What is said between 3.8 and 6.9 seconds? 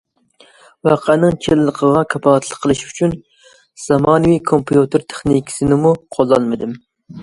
زامانىۋى كومپيۇتېر تېخنىكىسىنىمۇ قوللانمىدىم.